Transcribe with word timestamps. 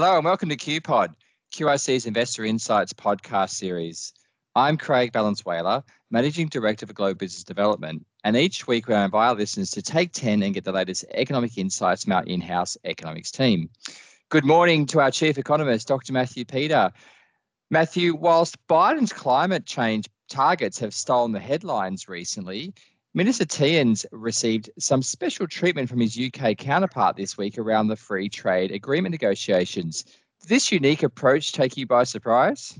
Hello 0.00 0.14
and 0.14 0.24
welcome 0.24 0.48
to 0.48 0.56
QPod, 0.56 1.12
QIC's 1.52 2.06
Investor 2.06 2.44
Insights 2.44 2.92
podcast 2.92 3.50
series. 3.50 4.12
I'm 4.54 4.76
Craig 4.76 5.12
Valenzuela, 5.12 5.82
Managing 6.12 6.46
Director 6.46 6.86
for 6.86 6.92
Global 6.92 7.16
Business 7.16 7.42
Development, 7.42 8.06
and 8.22 8.36
each 8.36 8.68
week 8.68 8.86
we 8.86 8.94
invite 8.94 9.30
our 9.30 9.34
listeners 9.34 9.72
to 9.72 9.82
take 9.82 10.12
10 10.12 10.44
and 10.44 10.54
get 10.54 10.62
the 10.62 10.70
latest 10.70 11.04
economic 11.14 11.58
insights 11.58 12.04
from 12.04 12.12
our 12.12 12.22
in 12.26 12.40
house 12.40 12.76
economics 12.84 13.32
team. 13.32 13.70
Good 14.28 14.44
morning 14.44 14.86
to 14.86 15.00
our 15.00 15.10
Chief 15.10 15.36
Economist, 15.36 15.88
Dr. 15.88 16.12
Matthew 16.12 16.44
Peter. 16.44 16.92
Matthew, 17.72 18.14
whilst 18.14 18.56
Biden's 18.68 19.12
climate 19.12 19.66
change 19.66 20.08
targets 20.30 20.78
have 20.78 20.94
stolen 20.94 21.32
the 21.32 21.40
headlines 21.40 22.08
recently, 22.08 22.72
Minister 23.18 23.44
Tehan's 23.44 24.06
received 24.12 24.70
some 24.78 25.02
special 25.02 25.48
treatment 25.48 25.88
from 25.88 25.98
his 25.98 26.16
UK 26.16 26.56
counterpart 26.56 27.16
this 27.16 27.36
week 27.36 27.58
around 27.58 27.88
the 27.88 27.96
free 27.96 28.28
trade 28.28 28.70
agreement 28.70 29.10
negotiations. 29.10 30.04
Did 30.40 30.48
this 30.48 30.70
unique 30.70 31.02
approach 31.02 31.50
take 31.50 31.76
you 31.76 31.84
by 31.84 32.04
surprise? 32.04 32.78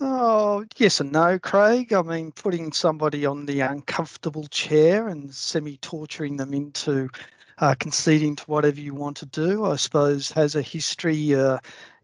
Oh, 0.00 0.64
yes 0.78 1.00
and 1.00 1.12
no, 1.12 1.38
Craig. 1.38 1.92
I 1.92 2.00
mean, 2.00 2.32
putting 2.32 2.72
somebody 2.72 3.26
on 3.26 3.44
the 3.44 3.60
uncomfortable 3.60 4.46
chair 4.46 5.08
and 5.08 5.34
semi 5.34 5.76
torturing 5.82 6.38
them 6.38 6.54
into 6.54 7.10
uh, 7.58 7.74
conceding 7.78 8.36
to 8.36 8.44
whatever 8.44 8.80
you 8.80 8.94
want 8.94 9.18
to 9.18 9.26
do, 9.26 9.66
I 9.66 9.76
suppose, 9.76 10.30
has 10.30 10.56
a 10.56 10.62
history 10.62 11.34
uh, 11.34 11.58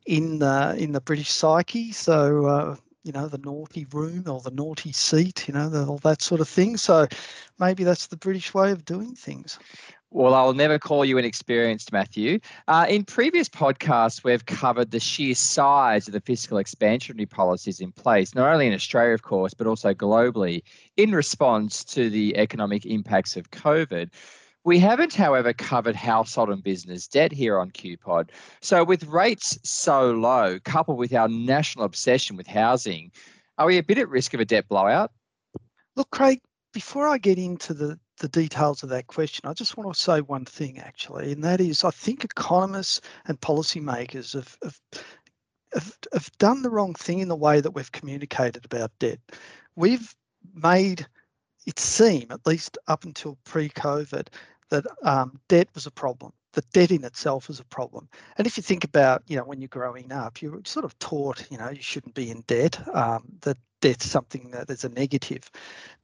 in 0.04 0.38
the 0.38 0.76
in 0.78 0.92
the 0.92 1.00
British 1.00 1.30
psyche. 1.30 1.92
So, 1.92 2.44
uh, 2.44 2.76
you 3.04 3.12
know, 3.12 3.28
the 3.28 3.38
naughty 3.38 3.86
room 3.92 4.24
or 4.28 4.40
the 4.40 4.50
naughty 4.50 4.92
seat, 4.92 5.48
you 5.48 5.54
know, 5.54 5.68
the, 5.68 5.86
all 5.86 5.98
that 5.98 6.22
sort 6.22 6.40
of 6.40 6.48
thing. 6.48 6.76
So, 6.76 7.06
maybe 7.58 7.84
that's 7.84 8.06
the 8.06 8.16
British 8.16 8.54
way 8.54 8.70
of 8.70 8.84
doing 8.84 9.14
things. 9.14 9.58
Well, 10.14 10.34
I'll 10.34 10.52
never 10.52 10.78
call 10.78 11.06
you 11.06 11.16
inexperienced, 11.16 11.90
Matthew. 11.90 12.38
Uh, 12.68 12.84
in 12.86 13.02
previous 13.02 13.48
podcasts, 13.48 14.22
we've 14.22 14.44
covered 14.44 14.90
the 14.90 15.00
sheer 15.00 15.34
size 15.34 16.06
of 16.06 16.12
the 16.12 16.20
fiscal 16.20 16.58
expansionary 16.58 17.28
policies 17.28 17.80
in 17.80 17.92
place, 17.92 18.34
not 18.34 18.52
only 18.52 18.66
in 18.66 18.74
Australia, 18.74 19.14
of 19.14 19.22
course, 19.22 19.54
but 19.54 19.66
also 19.66 19.94
globally, 19.94 20.62
in 20.98 21.12
response 21.12 21.82
to 21.84 22.10
the 22.10 22.36
economic 22.36 22.84
impacts 22.84 23.38
of 23.38 23.50
COVID. 23.52 24.10
We 24.64 24.78
haven't, 24.78 25.14
however, 25.14 25.52
covered 25.52 25.96
household 25.96 26.50
and 26.50 26.62
business 26.62 27.08
debt 27.08 27.32
here 27.32 27.58
on 27.58 27.70
QPod. 27.72 28.30
So, 28.60 28.84
with 28.84 29.04
rates 29.04 29.58
so 29.64 30.12
low, 30.12 30.58
coupled 30.64 30.98
with 30.98 31.12
our 31.12 31.28
national 31.28 31.84
obsession 31.84 32.36
with 32.36 32.46
housing, 32.46 33.10
are 33.58 33.66
we 33.66 33.78
a 33.78 33.82
bit 33.82 33.98
at 33.98 34.08
risk 34.08 34.34
of 34.34 34.40
a 34.40 34.44
debt 34.44 34.68
blowout? 34.68 35.10
Look, 35.96 36.10
Craig, 36.10 36.40
before 36.72 37.08
I 37.08 37.18
get 37.18 37.38
into 37.38 37.74
the 37.74 37.98
the 38.18 38.28
details 38.28 38.84
of 38.84 38.88
that 38.90 39.08
question, 39.08 39.48
I 39.48 39.52
just 39.52 39.76
want 39.76 39.92
to 39.92 40.00
say 40.00 40.20
one 40.20 40.44
thing 40.44 40.78
actually, 40.78 41.32
and 41.32 41.42
that 41.42 41.60
is 41.60 41.82
I 41.82 41.90
think 41.90 42.24
economists 42.24 43.00
and 43.26 43.40
policymakers 43.40 44.34
have, 44.34 44.56
have, 44.62 44.80
have, 45.74 45.98
have 46.12 46.30
done 46.38 46.62
the 46.62 46.70
wrong 46.70 46.94
thing 46.94 47.18
in 47.18 47.26
the 47.28 47.34
way 47.34 47.60
that 47.60 47.72
we've 47.72 47.90
communicated 47.90 48.64
about 48.64 48.92
debt. 49.00 49.18
We've 49.74 50.14
made 50.54 51.06
it 51.66 51.78
seem, 51.78 52.26
at 52.30 52.46
least 52.46 52.78
up 52.86 53.04
until 53.04 53.38
pre 53.44 53.68
COVID, 53.70 54.28
that 54.72 54.86
um, 55.02 55.38
debt 55.48 55.68
was 55.74 55.86
a 55.86 55.90
problem. 55.90 56.32
The 56.54 56.62
debt 56.72 56.90
in 56.90 57.04
itself 57.04 57.48
is 57.50 57.60
a 57.60 57.64
problem. 57.64 58.08
And 58.36 58.46
if 58.46 58.56
you 58.56 58.62
think 58.62 58.84
about, 58.84 59.22
you 59.26 59.36
know, 59.36 59.44
when 59.44 59.60
you're 59.60 59.68
growing 59.68 60.10
up, 60.12 60.42
you're 60.42 60.60
sort 60.64 60.84
of 60.84 60.98
taught, 60.98 61.46
you 61.50 61.58
know, 61.58 61.70
you 61.70 61.82
shouldn't 61.82 62.14
be 62.14 62.30
in 62.30 62.42
debt, 62.46 62.78
um, 62.94 63.24
that 63.42 63.58
debt's 63.80 64.10
something 64.10 64.50
that 64.50 64.70
is 64.70 64.84
a 64.84 64.88
negative. 64.88 65.50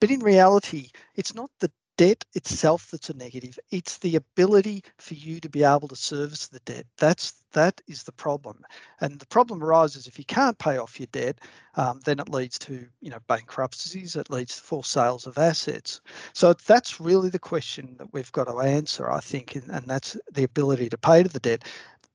But 0.01 0.11
in 0.11 0.21
reality, 0.21 0.91
it's 1.15 1.35
not 1.35 1.51
the 1.61 1.71
debt 1.99 2.25
itself 2.35 2.89
that's 2.91 3.11
a 3.11 3.17
negative. 3.17 3.59
It's 3.71 3.99
the 3.99 4.17
ability 4.17 4.85
for 4.99 5.15
you 5.15 5.41
to 5.41 5.49
be 5.49 5.65
able 5.65 5.89
to 5.89 5.97
service 5.97 6.47
the 6.47 6.61
debt. 6.61 6.87
That's 6.97 7.35
that 7.53 7.81
is 7.89 8.05
the 8.05 8.13
problem. 8.13 8.65
And 9.01 9.19
the 9.19 9.27
problem 9.27 9.63
arises 9.63 10.07
if 10.07 10.19
you 10.19 10.25
can't 10.25 10.59
pay 10.59 10.79
off 10.79 11.01
your 11.01 11.09
debt, 11.13 11.41
um, 11.75 12.01
then 12.05 12.21
it 12.21 12.29
leads 12.29 12.59
to 12.61 12.87
you 13.01 13.11
know 13.11 13.19
bankruptcies. 13.27 14.17
It 14.17 14.31
leads 14.31 14.57
to 14.57 14.63
forced 14.63 14.93
sales 14.93 15.27
of 15.27 15.37
assets. 15.37 16.01
So 16.33 16.55
that's 16.67 17.01
really 17.01 17.31
the 17.31 17.39
question 17.39 17.97
that 17.99 18.13
we've 18.13 18.33
got 18.33 18.45
to 18.45 18.61
answer, 18.61 19.11
I 19.11 19.21
think, 19.21 19.57
and, 19.57 19.69
and 19.69 19.85
that's 19.87 20.17
the 20.33 20.45
ability 20.45 20.89
to 20.91 20.99
pay 20.99 21.25
to 21.25 21.29
the 21.29 21.41
debt. 21.41 21.65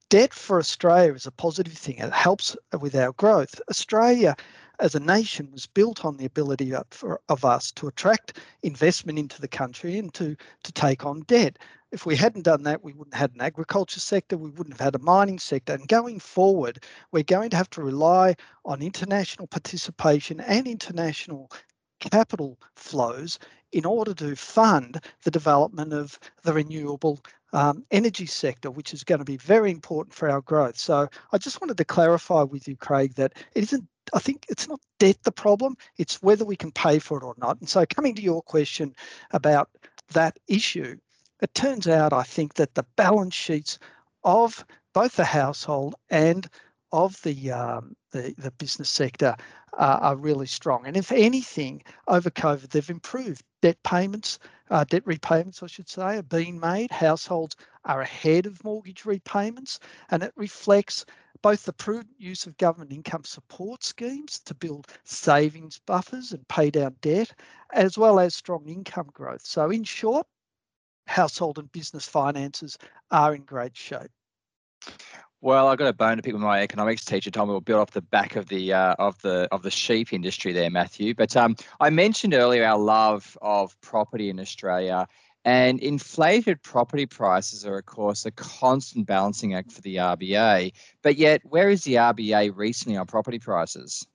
Debt 0.09 0.33
for 0.33 0.59
Australia 0.59 1.13
is 1.13 1.25
a 1.25 1.31
positive 1.31 1.73
thing. 1.73 1.97
It 1.97 2.13
helps 2.13 2.55
with 2.79 2.95
our 2.95 3.11
growth. 3.13 3.59
Australia 3.69 4.35
as 4.79 4.95
a 4.95 4.99
nation 4.99 5.49
was 5.51 5.65
built 5.65 6.03
on 6.03 6.17
the 6.17 6.25
ability 6.25 6.73
of, 6.73 6.85
for, 6.89 7.19
of 7.29 7.45
us 7.45 7.71
to 7.71 7.87
attract 7.87 8.39
investment 8.63 9.19
into 9.19 9.39
the 9.39 9.47
country 9.47 9.97
and 9.97 10.13
to, 10.13 10.35
to 10.63 10.71
take 10.71 11.05
on 11.05 11.21
debt. 11.21 11.57
If 11.91 12.05
we 12.05 12.15
hadn't 12.15 12.41
done 12.41 12.63
that, 12.63 12.83
we 12.83 12.93
wouldn't 12.93 13.13
have 13.13 13.31
had 13.31 13.35
an 13.35 13.41
agriculture 13.41 13.99
sector, 13.99 14.35
we 14.35 14.49
wouldn't 14.49 14.77
have 14.77 14.85
had 14.85 14.95
a 14.95 15.03
mining 15.03 15.37
sector. 15.37 15.73
And 15.73 15.87
going 15.87 16.19
forward, 16.19 16.83
we're 17.11 17.23
going 17.23 17.51
to 17.51 17.57
have 17.57 17.69
to 17.71 17.83
rely 17.83 18.35
on 18.65 18.81
international 18.81 19.47
participation 19.47 20.39
and 20.39 20.67
international 20.67 21.51
capital 21.99 22.57
flows 22.75 23.37
in 23.71 23.85
order 23.85 24.13
to 24.13 24.35
fund 24.35 24.99
the 25.23 25.31
development 25.31 25.93
of 25.93 26.19
the 26.43 26.53
renewable 26.53 27.19
um, 27.53 27.85
energy 27.91 28.25
sector, 28.25 28.71
which 28.71 28.93
is 28.93 29.03
going 29.03 29.19
to 29.19 29.25
be 29.25 29.37
very 29.37 29.71
important 29.71 30.13
for 30.13 30.29
our 30.29 30.41
growth. 30.41 30.77
So 30.77 31.07
I 31.31 31.37
just 31.37 31.61
wanted 31.61 31.77
to 31.77 31.85
clarify 31.85 32.41
with 32.43 32.67
you, 32.67 32.75
Craig, 32.75 33.13
that 33.15 33.33
it 33.53 33.63
isn't 33.63 33.87
I 34.13 34.19
think 34.19 34.45
it's 34.49 34.67
not 34.67 34.79
debt 34.99 35.17
the 35.23 35.31
problem, 35.31 35.75
it's 35.97 36.21
whether 36.21 36.45
we 36.45 36.55
can 36.55 36.71
pay 36.71 36.99
for 36.99 37.17
it 37.17 37.23
or 37.23 37.35
not. 37.37 37.59
And 37.59 37.69
so, 37.69 37.85
coming 37.85 38.15
to 38.15 38.21
your 38.21 38.41
question 38.41 38.95
about 39.31 39.69
that 40.11 40.37
issue, 40.47 40.97
it 41.41 41.53
turns 41.53 41.87
out 41.87 42.13
I 42.13 42.23
think 42.23 42.53
that 42.55 42.75
the 42.75 42.85
balance 42.95 43.33
sheets 43.33 43.79
of 44.23 44.63
both 44.93 45.15
the 45.15 45.25
household 45.25 45.95
and 46.09 46.47
of 46.91 47.19
the 47.23 47.51
um, 47.51 47.95
the, 48.11 48.33
the 48.37 48.51
business 48.51 48.89
sector 48.89 49.35
uh, 49.77 49.97
are 50.01 50.15
really 50.15 50.45
strong. 50.45 50.85
And 50.85 50.95
if 50.95 51.11
anything, 51.11 51.83
over 52.07 52.29
COVID, 52.29 52.69
they've 52.69 52.89
improved. 52.89 53.43
Debt 53.61 53.77
payments, 53.83 54.39
uh, 54.69 54.83
debt 54.83 55.01
repayments, 55.05 55.63
I 55.63 55.67
should 55.67 55.89
say, 55.89 56.17
are 56.17 56.23
being 56.23 56.59
made. 56.59 56.91
Households 56.91 57.55
are 57.85 58.01
ahead 58.01 58.45
of 58.45 58.63
mortgage 58.63 59.05
repayments, 59.05 59.79
and 60.11 60.21
it 60.21 60.33
reflects 60.35 61.05
both 61.43 61.65
the 61.65 61.73
prudent 61.73 62.19
use 62.19 62.47
of 62.47 62.57
government 62.57 62.91
income 62.93 63.23
support 63.25 63.83
schemes 63.83 64.39
to 64.41 64.55
build 64.55 64.87
savings 65.03 65.79
buffers 65.85 66.31
and 66.31 66.47
pay 66.47 66.71
down 66.71 66.95
debt, 67.01 67.31
as 67.73 67.97
well 67.99 68.19
as 68.19 68.35
strong 68.35 68.67
income 68.67 69.09
growth. 69.13 69.45
So, 69.45 69.69
in 69.69 69.83
short, 69.83 70.27
household 71.07 71.59
and 71.59 71.71
business 71.71 72.07
finances 72.07 72.77
are 73.11 73.35
in 73.35 73.43
great 73.43 73.77
shape. 73.77 74.11
Well, 75.43 75.67
I've 75.67 75.77
got 75.77 75.89
a 75.89 75.93
bone 75.93 76.15
to 76.15 76.23
pick 76.23 76.31
with 76.31 76.41
my 76.41 76.61
economics 76.61 77.03
teacher. 77.03 77.29
Told 77.29 77.49
me 77.49 77.51
we'll 77.51 77.59
build 77.59 77.81
off 77.81 77.91
the 77.91 78.01
back 78.01 78.37
of 78.37 78.47
the 78.47 78.71
uh, 78.71 78.95
of 78.97 79.21
the 79.23 79.49
of 79.51 79.61
the 79.61 79.69
sheep 79.69 80.13
industry 80.13 80.53
there, 80.53 80.69
Matthew. 80.69 81.13
But 81.13 81.35
um, 81.35 81.57
I 81.81 81.89
mentioned 81.89 82.33
earlier 82.33 82.63
our 82.63 82.77
love 82.77 83.37
of 83.41 83.77
property 83.81 84.29
in 84.29 84.39
Australia, 84.39 85.05
and 85.43 85.81
inflated 85.81 86.63
property 86.63 87.05
prices 87.05 87.65
are, 87.65 87.77
of 87.77 87.85
course, 87.85 88.25
a 88.25 88.31
constant 88.31 89.05
balancing 89.05 89.53
act 89.53 89.73
for 89.73 89.81
the 89.81 89.97
RBA. 89.97 90.71
But 91.01 91.17
yet, 91.17 91.41
where 91.43 91.69
is 91.69 91.83
the 91.83 91.95
RBA 91.95 92.55
recently 92.55 92.95
on 92.95 93.05
property 93.05 93.39
prices? 93.39 94.07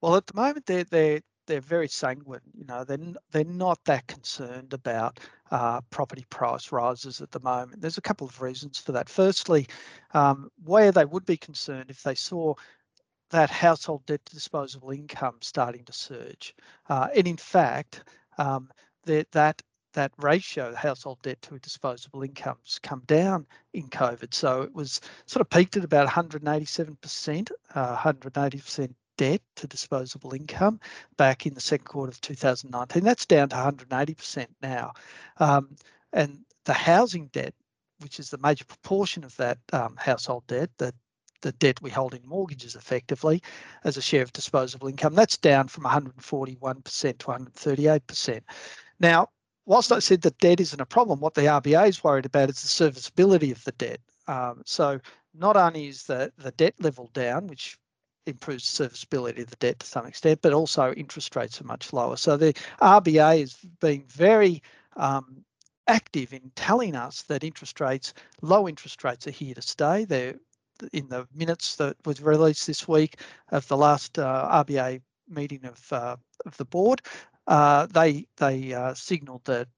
Well, 0.00 0.16
at 0.16 0.26
the 0.26 0.34
moment, 0.34 0.66
they're 0.66 0.82
they're 0.82 1.20
they're 1.52 1.60
very 1.60 1.88
sanguine. 1.88 2.40
You 2.54 2.64
know, 2.64 2.82
they're 2.82 2.98
they're 3.30 3.44
not 3.44 3.84
that 3.84 4.06
concerned 4.06 4.72
about 4.72 5.20
uh, 5.50 5.82
property 5.90 6.24
price 6.30 6.72
rises 6.72 7.20
at 7.20 7.30
the 7.30 7.40
moment. 7.40 7.82
There's 7.82 7.98
a 7.98 8.02
couple 8.02 8.26
of 8.26 8.40
reasons 8.40 8.78
for 8.78 8.92
that. 8.92 9.10
Firstly, 9.10 9.66
um, 10.14 10.50
where 10.64 10.92
they 10.92 11.04
would 11.04 11.26
be 11.26 11.36
concerned 11.36 11.90
if 11.90 12.02
they 12.02 12.14
saw 12.14 12.54
that 13.28 13.50
household 13.50 14.06
debt 14.06 14.24
to 14.24 14.34
disposable 14.34 14.92
income 14.92 15.36
starting 15.42 15.84
to 15.84 15.92
surge, 15.92 16.54
uh, 16.88 17.08
and 17.14 17.28
in 17.28 17.36
fact, 17.36 18.02
um, 18.38 18.70
that 19.04 19.30
that 19.32 19.60
that 19.92 20.12
ratio, 20.16 20.74
household 20.74 21.18
debt 21.20 21.42
to 21.42 21.58
disposable 21.58 22.22
incomes, 22.22 22.80
come 22.82 23.02
down 23.04 23.46
in 23.74 23.90
COVID. 23.90 24.32
So 24.32 24.62
it 24.62 24.74
was 24.74 25.02
sort 25.26 25.42
of 25.42 25.50
peaked 25.50 25.76
at 25.76 25.84
about 25.84 26.08
187%, 26.08 27.50
uh, 27.74 27.96
180% 27.98 28.94
debt 29.16 29.40
to 29.56 29.66
disposable 29.66 30.34
income 30.34 30.80
back 31.16 31.46
in 31.46 31.54
the 31.54 31.60
second 31.60 31.86
quarter 31.86 32.10
of 32.10 32.20
2019. 32.20 33.02
That's 33.04 33.26
down 33.26 33.48
to 33.50 33.56
180% 33.56 34.46
now. 34.62 34.92
Um, 35.38 35.76
and 36.12 36.40
the 36.64 36.72
housing 36.72 37.26
debt, 37.28 37.54
which 38.00 38.18
is 38.18 38.30
the 38.30 38.38
major 38.38 38.64
proportion 38.64 39.24
of 39.24 39.36
that 39.36 39.58
um, 39.72 39.96
household 39.96 40.46
debt, 40.46 40.70
the 40.78 40.92
the 41.42 41.52
debt 41.52 41.82
we 41.82 41.90
hold 41.90 42.14
in 42.14 42.22
mortgages 42.24 42.76
effectively 42.76 43.42
as 43.84 43.96
a 43.96 44.02
share 44.02 44.22
of 44.22 44.32
disposable 44.32 44.88
income, 44.88 45.14
that's 45.14 45.36
down 45.36 45.68
from 45.68 45.84
141% 45.84 47.18
to 47.18 47.26
138%. 47.26 48.40
Now, 49.00 49.28
whilst 49.66 49.92
I 49.92 49.98
said 49.98 50.22
that 50.22 50.38
debt 50.38 50.60
isn't 50.60 50.80
a 50.80 50.86
problem, 50.86 51.20
what 51.20 51.34
the 51.34 51.42
RBA 51.42 51.88
is 51.88 52.02
worried 52.02 52.26
about 52.26 52.48
is 52.48 52.62
the 52.62 52.68
serviceability 52.68 53.50
of 53.50 53.62
the 53.64 53.72
debt. 53.72 54.00
Um, 54.28 54.62
so 54.64 55.00
not 55.34 55.56
only 55.56 55.88
is 55.88 56.04
the, 56.04 56.32
the 56.38 56.52
debt 56.52 56.74
level 56.80 57.10
down, 57.12 57.48
which 57.48 57.76
improves 58.26 58.64
serviceability 58.64 59.42
of 59.42 59.50
the 59.50 59.56
debt 59.56 59.80
to 59.80 59.86
some 59.86 60.06
extent, 60.06 60.40
but 60.42 60.52
also 60.52 60.92
interest 60.92 61.34
rates 61.36 61.60
are 61.60 61.64
much 61.64 61.92
lower. 61.92 62.16
So 62.16 62.36
the 62.36 62.54
RBA 62.80 63.42
is 63.42 63.56
being 63.80 64.04
very 64.08 64.62
um, 64.96 65.44
active 65.88 66.32
in 66.32 66.50
telling 66.54 66.94
us 66.94 67.22
that 67.22 67.44
interest 67.44 67.80
rates, 67.80 68.14
low 68.40 68.68
interest 68.68 69.02
rates, 69.04 69.26
are 69.26 69.32
here 69.32 69.54
to 69.54 69.62
stay. 69.62 70.04
They're 70.04 70.34
in 70.92 71.08
the 71.08 71.26
minutes 71.34 71.76
that 71.76 71.96
was 72.04 72.20
released 72.20 72.66
this 72.66 72.88
week 72.88 73.20
of 73.50 73.66
the 73.68 73.76
last 73.76 74.18
uh, 74.18 74.64
RBA 74.64 75.00
meeting 75.28 75.64
of 75.64 75.92
uh, 75.92 76.16
of 76.46 76.56
the 76.56 76.64
board, 76.64 77.02
uh, 77.46 77.86
they 77.86 78.26
they 78.36 78.72
uh, 78.72 78.94
signalled 78.94 79.44
that 79.44 79.68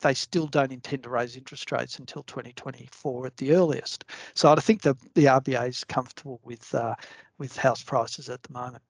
they 0.00 0.14
still 0.14 0.46
don't 0.46 0.72
intend 0.72 1.02
to 1.02 1.08
raise 1.08 1.36
interest 1.36 1.72
rates 1.72 1.98
until 1.98 2.22
2024 2.24 3.26
at 3.26 3.36
the 3.38 3.54
earliest. 3.54 4.04
So 4.34 4.52
I 4.52 4.56
think 4.56 4.82
the 4.82 4.96
the 5.14 5.24
RBA 5.24 5.68
is 5.68 5.84
comfortable 5.84 6.40
with 6.44 6.74
uh, 6.74 6.94
with 7.38 7.56
house 7.56 7.82
prices 7.82 8.28
at 8.28 8.42
the 8.42 8.52
moment. 8.52 8.82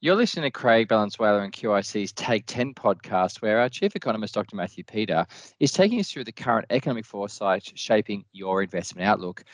You're 0.00 0.16
listening 0.16 0.44
to 0.44 0.50
Craig 0.50 0.88
Valenzuela 0.88 1.42
and 1.42 1.52
QIC's 1.52 2.12
Take 2.12 2.44
10 2.46 2.74
podcast, 2.74 3.40
where 3.40 3.60
our 3.60 3.68
chief 3.68 3.94
economist, 3.94 4.34
Dr. 4.34 4.56
Matthew 4.56 4.82
Peter, 4.82 5.24
is 5.60 5.70
taking 5.70 6.00
us 6.00 6.10
through 6.10 6.24
the 6.24 6.32
current 6.32 6.66
economic 6.70 7.04
foresight 7.04 7.70
shaping 7.74 8.24
your 8.32 8.62
investment 8.62 9.06
outlook. 9.06 9.44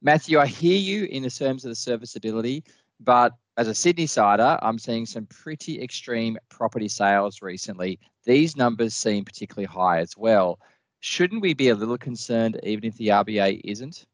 Matthew, 0.00 0.38
I 0.38 0.46
hear 0.46 0.78
you 0.78 1.04
in 1.04 1.24
the 1.24 1.30
terms 1.30 1.64
of 1.64 1.70
the 1.70 1.74
serviceability, 1.74 2.64
but 3.00 3.34
as 3.58 3.68
a 3.68 3.74
Sydney 3.74 4.06
sider, 4.06 4.58
I'm 4.62 4.78
seeing 4.78 5.04
some 5.04 5.26
pretty 5.26 5.82
extreme 5.82 6.38
property 6.48 6.88
sales 6.88 7.42
recently. 7.42 7.98
These 8.24 8.56
numbers 8.56 8.94
seem 8.94 9.24
particularly 9.24 9.66
high 9.66 9.98
as 9.98 10.16
well. 10.16 10.60
Shouldn't 11.00 11.42
we 11.42 11.54
be 11.54 11.68
a 11.68 11.74
little 11.74 11.98
concerned, 11.98 12.58
even 12.62 12.84
if 12.84 12.96
the 12.96 13.08
RBA 13.08 13.60
isn't? 13.64 14.06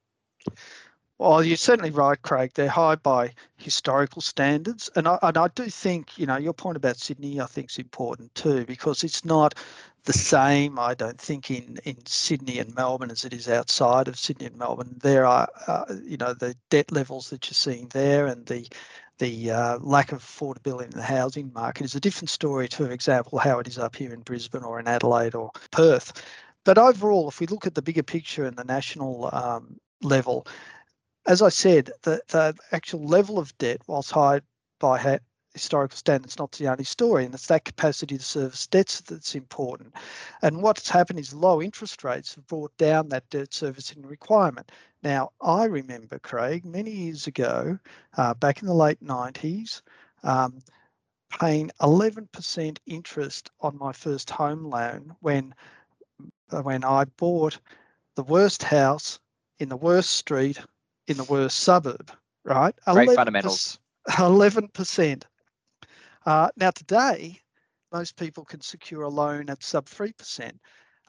Well, 1.18 1.44
you're 1.44 1.56
certainly 1.56 1.90
right, 1.90 2.20
Craig. 2.22 2.52
They're 2.54 2.68
high 2.68 2.96
by 2.96 3.34
historical 3.56 4.20
standards, 4.20 4.90
and 4.96 5.06
I, 5.06 5.18
and 5.22 5.36
I 5.36 5.48
do 5.48 5.66
think 5.70 6.18
you 6.18 6.26
know 6.26 6.36
your 6.36 6.52
point 6.52 6.76
about 6.76 6.96
Sydney. 6.98 7.40
I 7.40 7.46
think 7.46 7.70
is 7.70 7.78
important 7.78 8.34
too 8.34 8.64
because 8.64 9.04
it's 9.04 9.24
not 9.24 9.54
the 10.04 10.12
same. 10.12 10.78
I 10.78 10.94
don't 10.94 11.20
think 11.20 11.50
in 11.50 11.78
in 11.84 12.04
Sydney 12.06 12.58
and 12.58 12.74
Melbourne 12.74 13.10
as 13.12 13.24
it 13.24 13.32
is 13.32 13.48
outside 13.48 14.08
of 14.08 14.18
Sydney 14.18 14.46
and 14.46 14.56
Melbourne. 14.56 14.96
There 15.02 15.24
are 15.24 15.48
uh, 15.68 15.84
you 16.04 16.16
know 16.16 16.34
the 16.34 16.56
debt 16.70 16.90
levels 16.90 17.30
that 17.30 17.46
you're 17.48 17.54
seeing 17.54 17.88
there 17.88 18.26
and 18.26 18.44
the 18.46 18.66
the 19.18 19.50
uh, 19.52 19.78
lack 19.80 20.10
of 20.12 20.20
affordability 20.22 20.86
in 20.86 20.90
the 20.90 21.02
housing 21.02 21.52
market 21.52 21.84
is 21.84 21.94
a 21.94 22.00
different 22.00 22.30
story 22.30 22.68
to, 22.68 22.86
for 22.86 22.90
example, 22.90 23.38
how 23.38 23.60
it 23.60 23.68
is 23.68 23.78
up 23.78 23.94
here 23.94 24.12
in 24.12 24.20
Brisbane 24.22 24.64
or 24.64 24.80
in 24.80 24.88
Adelaide 24.88 25.36
or 25.36 25.50
Perth. 25.70 26.12
But 26.64 26.78
overall, 26.78 27.28
if 27.28 27.38
we 27.40 27.46
look 27.46 27.66
at 27.66 27.74
the 27.76 27.82
bigger 27.82 28.02
picture 28.02 28.44
and 28.44 28.56
the 28.56 28.64
national 28.64 29.30
um, 29.32 29.78
level, 30.02 30.46
as 31.26 31.42
I 31.42 31.48
said, 31.48 31.90
the, 32.02 32.20
the 32.28 32.54
actual 32.72 33.04
level 33.04 33.38
of 33.38 33.56
debt, 33.58 33.80
whilst 33.86 34.10
high 34.10 34.40
by 34.78 35.18
historical 35.54 35.96
standards, 35.96 36.38
not 36.38 36.52
the 36.52 36.68
only 36.68 36.84
story, 36.84 37.24
and 37.24 37.34
it's 37.34 37.46
that 37.46 37.64
capacity 37.64 38.18
to 38.18 38.24
service 38.24 38.66
debts 38.66 39.00
that's 39.00 39.34
important. 39.34 39.94
And 40.42 40.62
what's 40.62 40.88
happened 40.90 41.20
is 41.20 41.32
low 41.32 41.62
interest 41.62 42.04
rates 42.04 42.34
have 42.34 42.46
brought 42.46 42.76
down 42.76 43.08
that 43.08 43.28
debt 43.30 43.54
servicing 43.54 44.02
requirement. 44.02 44.70
Now, 45.02 45.30
I 45.40 45.64
remember, 45.64 46.18
Craig, 46.18 46.64
many 46.64 46.90
years 46.90 47.26
ago, 47.26 47.78
uh, 48.16 48.34
back 48.34 48.60
in 48.60 48.66
the 48.66 48.74
late 48.74 49.02
90s, 49.02 49.80
um, 50.24 50.60
paying 51.40 51.70
11% 51.80 52.78
interest 52.86 53.50
on 53.60 53.78
my 53.78 53.92
first 53.92 54.30
home 54.30 54.64
loan 54.64 55.14
when 55.20 55.54
when 56.62 56.84
I 56.84 57.04
bought 57.16 57.58
the 58.14 58.22
worst 58.22 58.62
house 58.62 59.18
in 59.58 59.68
the 59.68 59.76
worst 59.76 60.10
street 60.10 60.58
in 61.08 61.16
the 61.16 61.24
worst 61.24 61.60
suburb, 61.60 62.10
right? 62.44 62.74
Great 62.86 63.04
11, 63.08 63.16
fundamentals. 63.16 63.78
11%. 64.10 65.22
Uh, 66.26 66.48
now, 66.56 66.70
today, 66.70 67.40
most 67.92 68.16
people 68.16 68.44
can 68.44 68.60
secure 68.60 69.02
a 69.02 69.08
loan 69.08 69.48
at 69.50 69.62
sub 69.62 69.86
3%. 69.86 70.52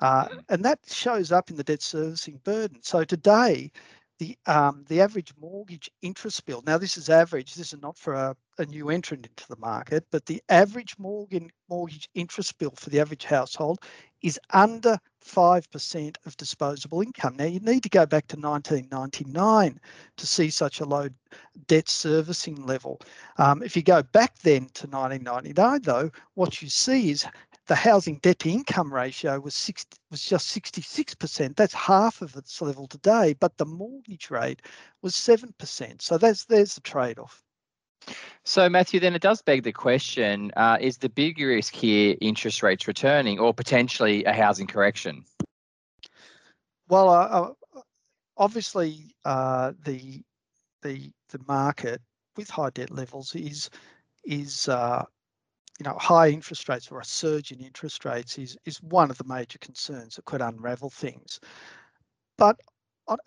Uh, 0.02 0.28
and 0.50 0.64
that 0.64 0.80
shows 0.88 1.32
up 1.32 1.50
in 1.50 1.56
the 1.56 1.64
debt 1.64 1.82
servicing 1.82 2.40
burden. 2.44 2.80
So 2.82 3.04
today, 3.04 3.72
the 4.20 4.38
um, 4.46 4.86
the 4.88 5.02
average 5.02 5.34
mortgage 5.40 5.90
interest 6.02 6.46
bill. 6.46 6.64
Now, 6.66 6.78
this 6.78 6.98
is 6.98 7.10
average. 7.10 7.56
This 7.56 7.74
is 7.74 7.82
not 7.82 7.98
for 7.98 8.14
a, 8.14 8.36
a 8.58 8.66
new 8.66 8.90
entrant 8.90 9.26
into 9.28 9.48
the 9.48 9.58
market, 9.58 10.06
but 10.12 10.26
the 10.26 10.42
average 10.50 10.98
mortgage 10.98 11.50
mortgage 11.70 12.10
interest 12.16 12.58
bill 12.58 12.74
for 12.76 12.90
the 12.90 13.00
average 13.00 13.26
household 13.26 13.80
is 14.22 14.40
under 14.52 14.98
5% 15.24 16.16
of 16.26 16.38
disposable 16.38 17.02
income. 17.02 17.36
Now, 17.36 17.46
you 17.46 17.60
need 17.60 17.84
to 17.84 17.90
go 17.90 18.06
back 18.06 18.28
to 18.28 18.38
1999 18.38 19.80
to 20.18 20.28
see 20.28 20.50
such 20.50 20.80
a 20.80 20.86
low 20.86 21.10
debt 21.68 21.90
servicing 21.90 22.66
level. 22.66 23.02
Um, 23.38 23.62
if 23.62 23.76
you 23.76 23.84
go 23.84 24.02
back 24.02 24.38
then 24.40 24.70
to 24.76 24.88
1999, 24.88 25.82
though, 25.84 26.12
what 26.36 26.62
you 26.62 26.70
see 26.70 27.12
is 27.12 27.26
the 27.68 27.76
housing 27.76 28.18
debt 28.18 28.40
to 28.40 28.50
income 28.50 28.94
ratio 28.94 29.40
was 29.40 29.56
six, 29.56 29.86
was 30.12 30.24
just 30.24 30.56
66%. 30.56 31.56
That's 31.56 31.74
half 31.74 32.22
of 32.22 32.36
its 32.36 32.62
level 32.62 32.88
today, 32.88 33.36
but 33.40 33.58
the 33.58 33.66
mortgage 33.66 34.30
rate 34.30 34.62
was 35.02 35.14
7%. 35.14 36.02
So 36.02 36.18
that's 36.18 36.46
there's 36.46 36.76
the 36.76 36.82
trade-off. 36.82 37.44
So, 38.44 38.70
Matthew, 38.70 39.00
then 39.00 39.16
it 39.16 39.22
does 39.22 39.42
beg 39.42 39.64
the 39.64 39.72
question 39.72 40.52
uh, 40.56 40.78
is 40.80 40.98
the 40.98 41.10
big 41.10 41.40
risk 41.40 41.74
here 41.74 42.16
interest 42.22 42.62
rates 42.62 42.88
returning 42.88 43.40
or 43.40 43.54
potentially 43.54 44.24
a 44.26 44.34
housing 44.34 44.68
correction? 44.68 45.26
Well, 46.88 47.10
uh, 47.10 47.28
uh 47.28 47.82
obviously, 48.38 49.16
uh, 49.24 49.74
the, 49.84 50.22
the, 50.84 51.12
the 51.30 51.40
market 51.48 52.00
with 52.38 52.50
high 52.50 52.70
debt 52.70 52.92
levels 52.92 53.34
is, 53.34 53.72
is 54.24 54.70
uh, 54.70 55.06
you 55.80 55.84
know, 55.84 55.98
high 56.00 56.30
interest 56.30 56.70
rates 56.70 56.90
or 56.90 57.00
a 57.00 57.06
surge 57.06 57.52
in 57.52 57.60
interest 57.60 58.06
rates 58.06 58.38
is, 58.38 58.58
is 58.66 58.82
one 58.82 59.10
of 59.12 59.18
the 59.18 59.26
major 59.26 59.60
concerns 59.60 60.16
that 60.16 60.26
could 60.26 60.42
unravel 60.42 60.90
things. 60.90 61.40
But 62.38 62.60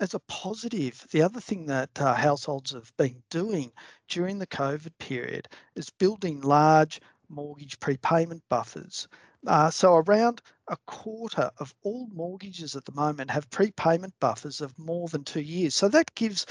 as 0.01 0.15
a 0.15 0.21
positive, 0.21 1.07
the 1.11 1.23
other 1.23 1.41
thing 1.41 1.67
that 1.67 1.91
uh, 2.01 2.15
households 2.15 2.73
have 2.73 2.93
been 2.97 3.23
doing 3.31 3.71
during 4.09 4.39
the 4.39 4.47
COVID 4.47 4.93
period 4.99 5.49
is 5.77 5.91
building 5.91 6.41
large 6.41 7.01
mortgage 7.29 7.79
prepayment 7.81 8.43
buffers. 8.49 9.07
Uh, 9.47 9.71
so 9.71 9.97
around 9.97 10.43
a 10.69 10.77
quarter 10.87 11.51
of 11.59 11.73
all 11.83 12.09
mortgages 12.13 12.75
at 12.75 12.85
the 12.85 12.93
moment 12.93 13.31
have 13.31 13.49
prepayment 13.51 14.13
buffers 14.21 14.61
of 14.61 14.77
more 14.79 15.07
than 15.09 15.23
two 15.23 15.41
years. 15.41 15.75
So 15.75 15.89
that 15.89 16.13
gives 16.17 16.45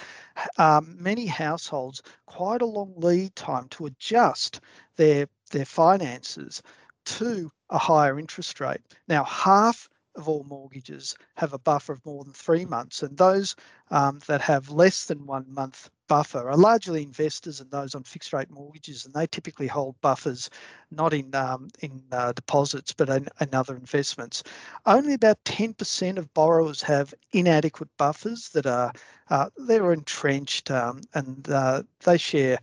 um, 0.58 0.96
many 0.98 1.26
households 1.26 2.02
quite 2.28 2.62
a 2.62 2.66
long 2.66 2.94
lead 2.96 3.36
time 3.36 3.68
to 3.70 3.88
adjust 3.88 4.62
their 4.96 5.28
their 5.50 5.66
finances 5.66 6.62
to 7.06 7.52
a 7.70 7.78
higher 7.78 8.20
interest 8.20 8.60
rate. 8.60 8.82
Now, 9.08 9.24
half 9.24 9.90
of 10.16 10.28
all 10.28 10.44
mortgages 10.50 11.16
have 11.36 11.54
a 11.54 11.60
buffer 11.60 11.94
of 11.94 12.06
more 12.06 12.24
than 12.24 12.34
three 12.34 12.66
months, 12.66 13.04
and 13.04 13.18
those 13.18 13.56
um, 13.92 14.20
that 14.28 14.42
have 14.42 14.70
less 14.70 15.06
than 15.06 15.26
one 15.26 15.46
month 15.48 15.90
buffer 16.08 16.50
are 16.50 16.58
largely 16.58 17.04
investors 17.04 17.60
and 17.60 17.70
those 17.70 17.94
on 17.94 18.04
fixed 18.04 18.34
rate 18.34 18.50
mortgages, 18.50 19.06
and 19.06 19.14
they 19.14 19.28
typically 19.28 19.68
hold 19.68 20.00
buffers 20.02 20.50
not 20.92 21.14
in 21.14 21.34
um, 21.36 21.68
in 21.82 22.02
uh, 22.12 22.32
deposits 22.32 22.94
but 22.94 23.10
in, 23.10 23.28
in, 23.40 23.54
other 23.54 23.76
investments. 23.76 24.44
Only 24.86 25.14
about 25.14 25.44
10% 25.44 26.18
of 26.18 26.34
borrowers 26.34 26.82
have 26.82 27.14
inadequate 27.34 27.90
buffers 27.98 28.50
that 28.50 28.66
are 28.66 28.92
uh, 29.30 29.50
they're 29.68 29.94
entrenched 29.94 30.72
um, 30.72 31.02
and 31.14 31.50
uh, 31.50 31.84
they 32.04 32.18
share 32.18 32.58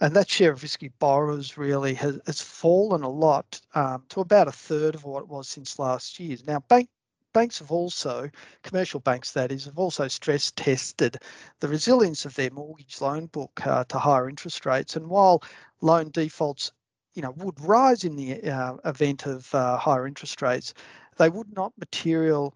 and 0.00 0.14
that 0.14 0.28
share 0.28 0.52
of 0.52 0.62
risky 0.62 0.88
borrowers 0.98 1.58
really 1.58 1.94
has, 1.94 2.20
has 2.26 2.40
fallen 2.40 3.02
a 3.02 3.08
lot 3.08 3.60
um, 3.74 4.04
to 4.08 4.20
about 4.20 4.48
a 4.48 4.52
third 4.52 4.94
of 4.94 5.04
what 5.04 5.22
it 5.22 5.28
was 5.28 5.48
since 5.48 5.78
last 5.78 6.18
year. 6.20 6.36
Now, 6.46 6.60
bank 6.68 6.88
banks 7.34 7.58
have 7.58 7.70
also, 7.70 8.30
commercial 8.62 9.00
banks 9.00 9.32
that 9.32 9.52
is, 9.52 9.66
have 9.66 9.78
also 9.78 10.08
stress 10.08 10.52
tested 10.56 11.16
the 11.60 11.68
resilience 11.68 12.24
of 12.24 12.34
their 12.34 12.50
mortgage 12.50 13.00
loan 13.00 13.26
book 13.26 13.64
uh, 13.66 13.84
to 13.84 13.98
higher 13.98 14.28
interest 14.28 14.64
rates. 14.66 14.96
And 14.96 15.08
while 15.08 15.42
loan 15.80 16.10
defaults, 16.10 16.72
you 17.14 17.22
know, 17.22 17.32
would 17.32 17.60
rise 17.60 18.04
in 18.04 18.16
the 18.16 18.42
uh, 18.42 18.76
event 18.84 19.26
of 19.26 19.54
uh, 19.54 19.76
higher 19.76 20.06
interest 20.06 20.40
rates, 20.42 20.74
they 21.18 21.28
would 21.28 21.52
not 21.54 21.72
material 21.78 22.54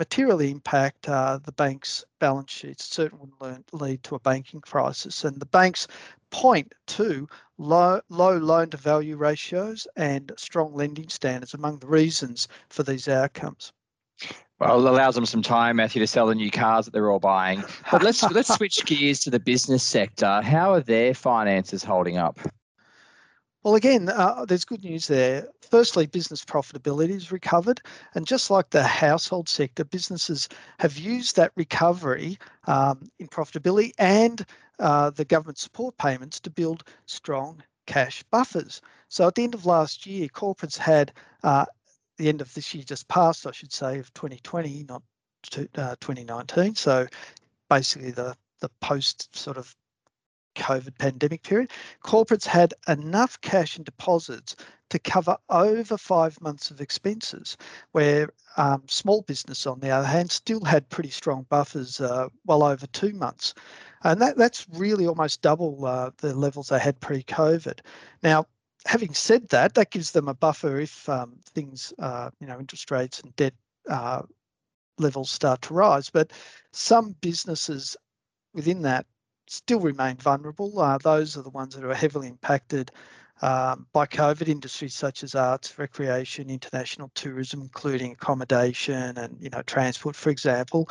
materially 0.00 0.50
impact 0.50 1.10
uh, 1.10 1.38
the 1.44 1.52
bank's 1.52 2.06
balance 2.20 2.50
sheets. 2.50 2.86
It 2.86 2.92
certainly 2.92 3.28
wouldn't 3.38 3.72
lead 3.74 4.02
to 4.04 4.14
a 4.14 4.18
banking 4.20 4.62
crisis. 4.62 5.24
And 5.24 5.38
the 5.38 5.46
banks 5.46 5.86
point 6.30 6.72
to 6.86 7.28
low, 7.58 8.00
low 8.08 8.38
loan 8.38 8.70
to 8.70 8.78
value 8.78 9.16
ratios 9.16 9.86
and 9.96 10.32
strong 10.38 10.74
lending 10.74 11.10
standards 11.10 11.52
among 11.52 11.80
the 11.80 11.86
reasons 11.86 12.48
for 12.70 12.82
these 12.82 13.08
outcomes. 13.08 13.74
Well, 14.58 14.86
it 14.86 14.90
allows 14.90 15.16
them 15.16 15.26
some 15.26 15.42
time, 15.42 15.76
Matthew, 15.76 16.00
to 16.00 16.06
sell 16.06 16.26
the 16.26 16.34
new 16.34 16.50
cars 16.50 16.86
that 16.86 16.92
they're 16.92 17.10
all 17.10 17.20
buying. 17.20 17.62
But 17.90 18.02
let's 18.02 18.22
let's 18.32 18.54
switch 18.54 18.84
gears 18.86 19.20
to 19.20 19.30
the 19.30 19.40
business 19.40 19.82
sector. 19.82 20.40
How 20.40 20.72
are 20.72 20.80
their 20.80 21.12
finances 21.12 21.84
holding 21.84 22.16
up? 22.16 22.40
Well, 23.62 23.74
again, 23.74 24.08
uh, 24.08 24.46
there's 24.46 24.64
good 24.64 24.82
news 24.82 25.06
there. 25.06 25.46
Firstly, 25.60 26.06
business 26.06 26.42
profitability 26.44 27.12
has 27.12 27.30
recovered. 27.30 27.82
And 28.14 28.26
just 28.26 28.50
like 28.50 28.70
the 28.70 28.82
household 28.82 29.50
sector, 29.50 29.84
businesses 29.84 30.48
have 30.78 30.96
used 30.96 31.36
that 31.36 31.52
recovery 31.56 32.38
um, 32.66 33.10
in 33.18 33.28
profitability 33.28 33.92
and 33.98 34.46
uh, 34.78 35.10
the 35.10 35.26
government 35.26 35.58
support 35.58 35.96
payments 35.98 36.40
to 36.40 36.50
build 36.50 36.84
strong 37.04 37.62
cash 37.86 38.22
buffers. 38.30 38.80
So 39.08 39.26
at 39.28 39.34
the 39.34 39.44
end 39.44 39.54
of 39.54 39.66
last 39.66 40.06
year, 40.06 40.28
corporates 40.28 40.78
had, 40.78 41.12
uh, 41.42 41.66
the 42.16 42.30
end 42.30 42.40
of 42.40 42.52
this 42.54 42.74
year 42.74 42.84
just 42.84 43.08
passed, 43.08 43.46
I 43.46 43.52
should 43.52 43.72
say, 43.72 43.98
of 43.98 44.12
2020, 44.14 44.86
not 44.88 45.02
to, 45.50 45.68
uh, 45.74 45.96
2019. 46.00 46.76
So 46.76 47.06
basically 47.68 48.10
the 48.10 48.34
the 48.60 48.70
post 48.82 49.34
sort 49.34 49.56
of 49.56 49.74
COVID 50.54 50.98
pandemic 50.98 51.42
period, 51.42 51.70
corporates 52.04 52.44
had 52.44 52.74
enough 52.88 53.40
cash 53.40 53.76
and 53.76 53.84
deposits 53.84 54.56
to 54.90 54.98
cover 54.98 55.36
over 55.48 55.96
five 55.96 56.40
months 56.40 56.70
of 56.70 56.80
expenses, 56.80 57.56
where 57.92 58.28
um, 58.56 58.82
small 58.88 59.22
business, 59.22 59.66
on 59.66 59.80
the 59.80 59.90
other 59.90 60.06
hand, 60.06 60.30
still 60.30 60.64
had 60.64 60.88
pretty 60.88 61.10
strong 61.10 61.46
buffers, 61.48 62.00
uh, 62.00 62.28
well 62.44 62.62
over 62.62 62.86
two 62.88 63.12
months. 63.12 63.54
And 64.02 64.20
that, 64.20 64.36
that's 64.36 64.66
really 64.72 65.06
almost 65.06 65.42
double 65.42 65.86
uh, 65.86 66.10
the 66.18 66.34
levels 66.34 66.68
they 66.68 66.78
had 66.78 67.00
pre 67.00 67.22
COVID. 67.22 67.80
Now, 68.22 68.46
having 68.86 69.14
said 69.14 69.48
that, 69.50 69.74
that 69.74 69.90
gives 69.90 70.10
them 70.10 70.28
a 70.28 70.34
buffer 70.34 70.80
if 70.80 71.08
um, 71.08 71.36
things, 71.54 71.92
uh, 71.98 72.30
you 72.40 72.46
know, 72.46 72.58
interest 72.58 72.90
rates 72.90 73.20
and 73.20 73.34
debt 73.36 73.54
uh, 73.88 74.22
levels 74.98 75.30
start 75.30 75.62
to 75.62 75.74
rise. 75.74 76.10
But 76.10 76.32
some 76.72 77.14
businesses 77.20 77.96
within 78.54 78.82
that 78.82 79.06
still 79.50 79.80
remain 79.80 80.16
vulnerable. 80.16 80.78
Uh, 80.78 80.96
those 80.98 81.36
are 81.36 81.42
the 81.42 81.50
ones 81.50 81.74
that 81.74 81.84
are 81.84 81.94
heavily 81.94 82.28
impacted 82.28 82.90
um, 83.42 83.86
by 83.92 84.06
COVID 84.06 84.48
industries 84.48 84.94
such 84.94 85.22
as 85.24 85.34
arts, 85.34 85.78
recreation, 85.78 86.50
international 86.50 87.10
tourism, 87.14 87.60
including 87.62 88.12
accommodation 88.12 89.16
and 89.18 89.36
you 89.40 89.50
know 89.50 89.62
transport, 89.62 90.14
for 90.14 90.30
example. 90.30 90.88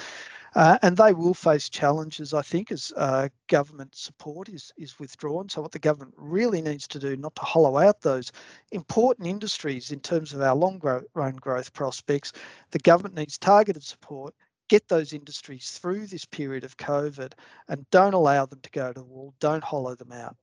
Uh, 0.56 0.80
and 0.82 0.98
they 0.98 1.14
will 1.14 1.36
face 1.36 1.70
challenges, 1.70 2.34
I 2.34 2.42
think, 2.42 2.72
as 2.72 2.92
uh, 2.98 3.30
government 3.48 3.96
support 3.96 4.50
is 4.50 4.74
is 4.78 5.00
withdrawn. 5.00 5.48
So 5.48 5.62
what 5.62 5.72
the 5.72 5.80
government 5.80 6.16
really 6.18 6.62
needs 6.62 6.88
to 6.88 7.00
do, 7.00 7.16
not 7.16 7.36
to 7.36 7.44
hollow 7.44 7.78
out 7.78 8.02
those 8.02 8.32
important 8.72 9.28
industries 9.28 9.92
in 9.92 10.00
terms 10.00 10.34
of 10.34 10.42
our 10.42 10.56
long 10.56 10.82
run 11.14 11.36
growth 11.36 11.72
prospects, 11.74 12.34
the 12.72 12.80
government 12.80 13.16
needs 13.16 13.38
targeted 13.38 13.84
support 13.84 14.34
get 14.70 14.88
those 14.88 15.12
industries 15.12 15.72
through 15.72 16.08
this 16.08 16.26
period 16.26 16.64
of 16.64 16.78
COVID 16.78 17.34
and 17.68 17.90
don't 17.92 18.14
allow 18.14 18.46
them 18.46 18.60
to 18.62 18.70
go 18.72 18.94
to 18.94 19.00
the 19.00 19.06
wall, 19.06 19.34
don't 19.40 19.64
hollow 19.64 19.96
them 19.96 20.12
out. 20.12 20.36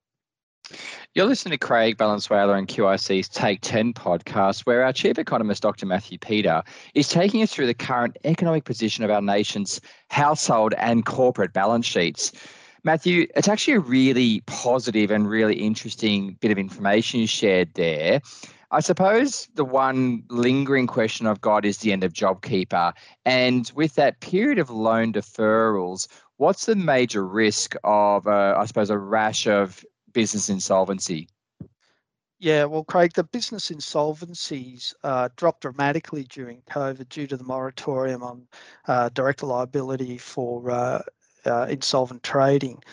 You're 1.15 1.25
listening 1.25 1.53
to 1.53 1.65
Craig 1.65 1.97
Valenzuela 1.97 2.53
and 2.53 2.67
QIC's 2.67 3.29
Take 3.29 3.61
10 3.61 3.93
podcast, 3.93 4.65
where 4.65 4.83
our 4.83 4.91
chief 4.91 5.17
economist, 5.17 5.63
Dr. 5.63 5.85
Matthew 5.85 6.17
Peter, 6.17 6.61
is 6.93 7.07
taking 7.07 7.41
us 7.41 7.53
through 7.53 7.67
the 7.67 7.73
current 7.73 8.17
economic 8.25 8.65
position 8.65 9.03
of 9.03 9.09
our 9.09 9.21
nation's 9.21 9.79
household 10.09 10.73
and 10.77 11.05
corporate 11.05 11.53
balance 11.53 11.85
sheets. 11.85 12.33
Matthew, 12.83 13.27
it's 13.35 13.47
actually 13.47 13.75
a 13.75 13.79
really 13.79 14.41
positive 14.41 15.09
and 15.09 15.29
really 15.29 15.55
interesting 15.55 16.37
bit 16.41 16.51
of 16.51 16.57
information 16.57 17.21
you 17.21 17.27
shared 17.27 17.73
there. 17.73 18.21
I 18.69 18.81
suppose 18.81 19.47
the 19.55 19.63
one 19.63 20.23
lingering 20.29 20.87
question 20.87 21.25
I've 21.25 21.39
got 21.39 21.63
is 21.63 21.77
the 21.77 21.93
end 21.93 22.03
of 22.03 22.11
JobKeeper. 22.11 22.93
And 23.25 23.71
with 23.75 23.95
that 23.95 24.19
period 24.19 24.59
of 24.59 24.69
loan 24.69 25.13
deferrals, 25.13 26.07
what's 26.35 26.65
the 26.65 26.75
major 26.75 27.25
risk 27.25 27.75
of, 27.85 28.27
uh, 28.27 28.55
I 28.57 28.65
suppose, 28.65 28.89
a 28.89 28.97
rash 28.97 29.47
of 29.47 29.85
business 30.11 30.49
insolvency? 30.49 31.29
Yeah, 32.39 32.65
well, 32.65 32.83
Craig, 32.83 33.13
the 33.13 33.23
business 33.23 33.71
insolvencies 33.71 34.93
uh, 35.03 35.29
dropped 35.37 35.61
dramatically 35.61 36.25
during 36.25 36.61
COVID 36.69 37.09
due 37.09 37.25
to 37.25 37.37
the 37.37 37.43
moratorium 37.43 38.21
on 38.21 38.47
uh, 38.87 39.09
direct 39.09 39.41
liability 39.43 40.17
for 40.17 40.69
uh, 40.69 41.01
uh 41.45 41.65
insolvent 41.69 42.21
trading. 42.23 42.83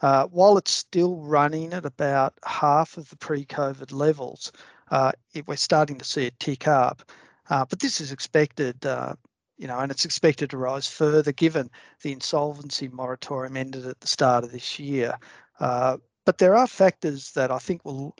Uh, 0.00 0.26
while 0.26 0.56
it's 0.56 0.70
still 0.70 1.16
running 1.16 1.72
at 1.72 1.84
about 1.84 2.34
half 2.46 2.96
of 2.96 3.08
the 3.10 3.16
pre 3.16 3.44
COVID 3.44 3.92
levels, 3.92 4.52
uh, 4.94 5.10
it, 5.32 5.44
we're 5.48 5.56
starting 5.56 5.98
to 5.98 6.04
see 6.04 6.26
it 6.26 6.38
tick 6.38 6.68
up. 6.68 7.02
Uh, 7.50 7.64
but 7.68 7.80
this 7.80 8.00
is 8.00 8.12
expected, 8.12 8.86
uh, 8.86 9.14
you 9.58 9.66
know, 9.66 9.80
and 9.80 9.90
it's 9.90 10.04
expected 10.04 10.48
to 10.48 10.56
rise 10.56 10.86
further 10.86 11.32
given 11.32 11.68
the 12.02 12.12
insolvency 12.12 12.86
moratorium 12.86 13.56
ended 13.56 13.84
at 13.86 13.98
the 13.98 14.06
start 14.06 14.44
of 14.44 14.52
this 14.52 14.78
year. 14.78 15.18
Uh, 15.58 15.96
but 16.24 16.38
there 16.38 16.54
are 16.54 16.68
factors 16.68 17.32
that 17.32 17.50
I 17.50 17.58
think 17.58 17.84
will, 17.84 18.14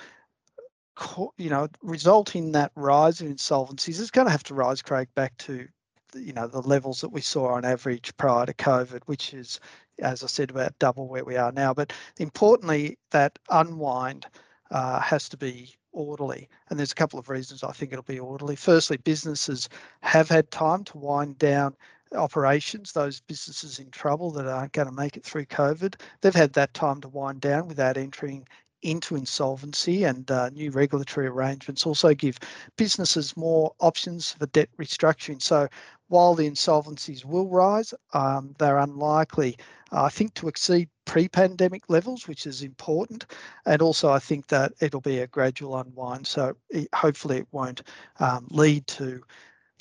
you 1.39 1.49
know, 1.49 1.69
result 1.81 2.35
in 2.35 2.51
that 2.53 2.73
rise 2.75 3.21
in 3.21 3.33
insolvencies. 3.33 4.01
It's 4.01 4.11
going 4.11 4.27
to 4.27 4.33
have 4.33 4.43
to 4.45 4.55
rise, 4.55 4.83
Craig, 4.83 5.09
back 5.15 5.37
to, 5.39 5.69
you 6.17 6.33
know, 6.33 6.49
the 6.49 6.61
levels 6.61 7.01
that 7.03 7.11
we 7.11 7.21
saw 7.21 7.55
on 7.55 7.65
average 7.65 8.13
prior 8.17 8.47
to 8.47 8.55
COVID, 8.55 9.03
which 9.07 9.33
is, 9.33 9.61
as 10.01 10.25
I 10.25 10.27
said, 10.27 10.51
about 10.51 10.77
double 10.81 11.07
where 11.07 11.25
we 11.25 11.37
are 11.37 11.53
now. 11.53 11.73
But 11.73 11.93
importantly, 12.19 12.99
that 13.13 13.39
unwind 13.49 14.27
uh, 14.73 14.99
has 14.99 15.29
to 15.29 15.37
be 15.37 15.77
orderly. 15.95 16.49
And 16.69 16.79
there's 16.79 16.93
a 16.93 16.97
couple 16.97 17.19
of 17.19 17.29
reasons 17.29 17.63
I 17.63 17.73
think 17.73 17.93
it'll 17.93 18.05
be 18.05 18.19
orderly. 18.21 18.57
Firstly, 18.57 18.99
businesses 18.99 19.69
have 20.03 20.29
had 20.29 20.51
time 20.51 20.85
to 20.85 20.99
wind 20.99 21.39
down 21.39 21.75
operations, 22.15 22.93
those 22.93 23.21
businesses 23.21 23.79
in 23.79 23.91
trouble 23.91 24.31
that 24.33 24.47
aren't 24.47 24.73
going 24.73 24.89
to 24.89 24.95
make 24.95 25.17
it 25.17 25.25
through 25.25 25.47
COVID, 25.47 25.97
they've 26.21 26.35
had 26.35 26.53
that 26.53 26.75
time 26.75 27.01
to 27.01 27.09
wind 27.09 27.41
down 27.41 27.67
without 27.67 27.97
entering 27.97 28.47
into 28.83 29.17
insolvency 29.17 30.05
and 30.05 30.31
uh, 30.31 30.51
new 30.51 30.71
regulatory 30.71 31.27
arrangements 31.27 31.87
also 31.87 32.13
give 32.13 32.39
businesses 32.77 33.35
more 33.37 33.73
options 33.81 34.33
for 34.33 34.47
debt 34.47 34.69
restructuring. 34.79 35.41
So 35.41 35.69
while 36.09 36.35
the 36.35 36.49
insolvencies 36.49 37.25
will 37.25 37.49
rise, 37.49 37.95
um, 38.13 38.55
they're 38.59 38.79
unlikely, 38.79 39.57
uh, 39.91 40.03
I 40.05 40.11
think, 40.11 40.35
to 40.35 40.49
exceed 40.49 40.89
pre 41.05 41.29
pandemic 41.29 41.89
levels, 41.89 42.27
which 42.27 42.47
is 42.47 42.63
important. 42.63 43.27
And 43.67 43.83
also, 43.83 44.11
I 44.11 44.19
think 44.19 44.49
that 44.49 44.73
it'll 44.81 45.01
be 45.01 45.21
a 45.21 45.27
gradual 45.27 45.77
unwind. 45.77 46.27
So 46.27 46.57
it, 46.71 46.89
hopefully, 46.95 47.39
it 47.39 47.49
won't 47.53 47.83
um, 48.21 48.47
lead 48.51 48.87
to 48.89 49.23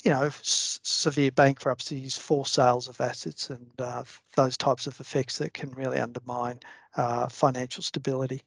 you 0.04 0.10
know, 0.10 0.24
s- 0.24 0.78
severe 0.82 1.32
bankruptcies, 1.32 2.16
forced 2.16 2.54
sales 2.54 2.88
of 2.88 3.00
assets, 3.00 3.48
and 3.48 3.66
uh, 3.78 4.04
those 4.36 4.56
types 4.56 4.86
of 4.86 5.00
effects 5.00 5.38
that 5.38 5.54
can 5.54 5.70
really 5.70 5.98
undermine 5.98 6.60
uh, 6.96 7.26
financial 7.28 7.82
stability. 7.82 8.42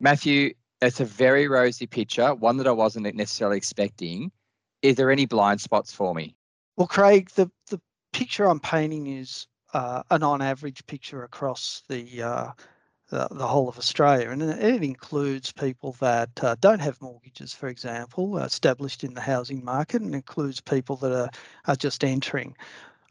Matthew, 0.00 0.54
it's 0.80 1.00
a 1.00 1.04
very 1.04 1.48
rosy 1.48 1.86
picture, 1.86 2.34
one 2.34 2.56
that 2.58 2.66
I 2.66 2.72
wasn't 2.72 3.12
necessarily 3.14 3.56
expecting. 3.56 4.30
Is 4.82 4.96
there 4.96 5.10
any 5.10 5.26
blind 5.26 5.60
spots 5.60 5.92
for 5.92 6.14
me? 6.14 6.36
Well, 6.76 6.86
Craig, 6.86 7.30
the, 7.30 7.50
the 7.70 7.80
picture 8.12 8.44
I'm 8.44 8.60
painting 8.60 9.06
is 9.08 9.46
an 9.74 10.22
on 10.22 10.40
average 10.40 10.86
picture 10.86 11.24
across 11.24 11.82
the, 11.88 12.22
uh, 12.22 12.50
the, 13.10 13.28
the 13.30 13.46
whole 13.46 13.68
of 13.68 13.78
Australia, 13.78 14.30
and 14.30 14.42
it 14.42 14.82
includes 14.82 15.52
people 15.52 15.96
that 16.00 16.30
uh, 16.42 16.56
don't 16.60 16.80
have 16.80 17.00
mortgages, 17.02 17.52
for 17.52 17.68
example, 17.68 18.38
established 18.38 19.04
in 19.04 19.14
the 19.14 19.20
housing 19.20 19.64
market, 19.64 20.00
and 20.02 20.14
includes 20.14 20.60
people 20.60 20.96
that 20.96 21.12
are, 21.12 21.30
are 21.66 21.76
just 21.76 22.04
entering. 22.04 22.56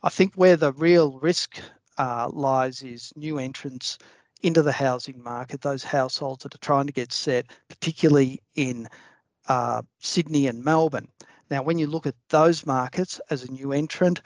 I 0.03 0.10
think 0.10 0.34
where 0.36 0.58
the 0.58 0.74
real 0.74 1.20
risk 1.20 1.60
uh, 1.98 2.29
lies 2.32 2.82
is 2.82 3.13
new 3.15 3.39
entrants 3.39 3.98
into 4.41 4.62
the 4.62 4.72
housing 4.72 5.24
market, 5.24 5.62
those 5.62 5.84
households 5.84 6.43
that 6.43 6.55
are 6.55 6.60
trying 6.60 6.88
to 6.88 6.93
get 6.93 7.13
set, 7.13 7.46
particularly 7.70 8.41
in 8.55 8.88
uh, 9.48 9.82
Sydney 10.00 10.48
and 10.48 10.63
Melbourne. 10.63 11.08
Now, 11.50 11.63
when 11.63 11.77
you 11.77 11.88
look 11.88 12.05
at 12.05 12.15
those 12.29 12.65
markets 12.65 13.22
as 13.29 13.43
a 13.43 13.51
new 13.51 13.72
entrant, 13.72 14.22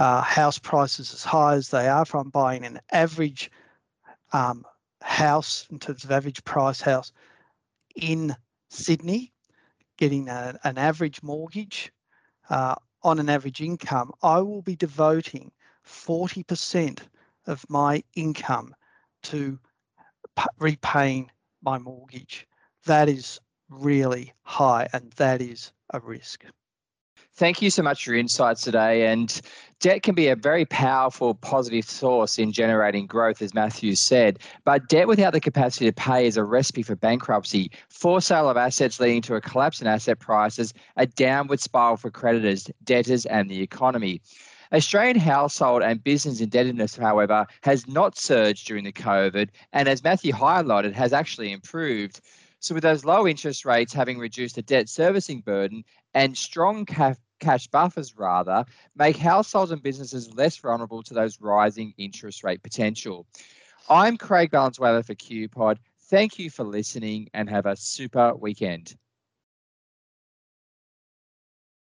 uh, 0.00 0.22
house 0.22 0.58
prices 0.58 1.12
as 1.12 1.22
high 1.22 1.54
as 1.54 1.68
they 1.68 1.86
are 1.86 2.06
from 2.06 2.30
buying 2.30 2.64
an 2.64 2.80
average 2.90 3.50
um, 4.32 4.64
house 5.02 5.66
in 5.70 5.78
terms 5.78 6.04
of 6.04 6.10
average 6.10 6.42
price 6.44 6.80
house 6.80 7.12
in 7.96 8.34
Sydney, 8.70 9.30
getting 9.98 10.28
a, 10.28 10.58
an 10.64 10.78
average 10.78 11.22
mortgage 11.22 11.92
uh, 12.48 12.76
on 13.02 13.18
an 13.18 13.28
average 13.28 13.60
income, 13.60 14.10
I 14.22 14.40
will 14.40 14.62
be 14.62 14.74
devoting 14.74 15.52
40% 15.86 17.00
of 17.46 17.66
my 17.68 18.02
income 18.14 18.74
to 19.24 19.58
p- 20.34 20.44
repaying 20.58 21.30
my 21.62 21.78
mortgage. 21.78 22.46
That 22.86 23.10
is 23.10 23.38
really 23.68 24.32
high 24.44 24.88
and 24.94 25.12
that 25.12 25.42
is 25.42 25.72
a 25.92 26.00
risk. 26.00 26.46
Thank 27.40 27.62
you 27.62 27.70
so 27.70 27.82
much 27.82 28.04
for 28.04 28.10
your 28.10 28.20
insights 28.20 28.60
today. 28.60 29.06
And 29.06 29.40
debt 29.80 30.02
can 30.02 30.14
be 30.14 30.28
a 30.28 30.36
very 30.36 30.66
powerful 30.66 31.32
positive 31.32 31.86
source 31.86 32.38
in 32.38 32.52
generating 32.52 33.06
growth, 33.06 33.40
as 33.40 33.54
Matthew 33.54 33.94
said. 33.94 34.40
But 34.66 34.90
debt 34.90 35.08
without 35.08 35.32
the 35.32 35.40
capacity 35.40 35.86
to 35.86 35.92
pay 35.94 36.26
is 36.26 36.36
a 36.36 36.44
recipe 36.44 36.82
for 36.82 36.96
bankruptcy, 36.96 37.70
for 37.88 38.20
sale 38.20 38.50
of 38.50 38.58
assets 38.58 39.00
leading 39.00 39.22
to 39.22 39.36
a 39.36 39.40
collapse 39.40 39.80
in 39.80 39.86
asset 39.86 40.18
prices, 40.18 40.74
a 40.98 41.06
downward 41.06 41.60
spiral 41.60 41.96
for 41.96 42.10
creditors, 42.10 42.68
debtors, 42.84 43.24
and 43.24 43.48
the 43.48 43.62
economy. 43.62 44.20
Australian 44.74 45.18
household 45.18 45.82
and 45.82 46.04
business 46.04 46.42
indebtedness, 46.42 46.94
however, 46.94 47.46
has 47.62 47.88
not 47.88 48.18
surged 48.18 48.66
during 48.66 48.84
the 48.84 48.92
COVID, 48.92 49.48
and 49.72 49.88
as 49.88 50.04
Matthew 50.04 50.34
highlighted, 50.34 50.92
has 50.92 51.14
actually 51.14 51.52
improved. 51.52 52.20
So, 52.62 52.74
with 52.74 52.82
those 52.82 53.06
low 53.06 53.26
interest 53.26 53.64
rates 53.64 53.94
having 53.94 54.18
reduced 54.18 54.56
the 54.56 54.62
debt 54.62 54.90
servicing 54.90 55.40
burden 55.40 55.84
and 56.12 56.36
strong 56.36 56.84
cash 56.84 57.16
cash 57.40 57.66
buffers 57.66 58.16
rather 58.16 58.64
make 58.96 59.16
households 59.16 59.72
and 59.72 59.82
businesses 59.82 60.32
less 60.34 60.56
vulnerable 60.56 61.02
to 61.02 61.14
those 61.14 61.40
rising 61.40 61.92
interest 61.98 62.44
rate 62.44 62.62
potential. 62.62 63.26
I'm 63.88 64.16
Craig 64.16 64.50
Valenzuela 64.50 65.02
for 65.02 65.14
QPod. 65.14 65.78
Thank 66.02 66.38
you 66.38 66.50
for 66.50 66.64
listening 66.64 67.28
and 67.34 67.48
have 67.50 67.66
a 67.66 67.76
super 67.76 68.34
weekend. 68.34 68.96